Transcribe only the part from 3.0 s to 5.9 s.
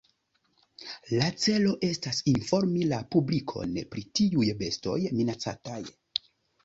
publikon pri tiuj bestoj minacataj.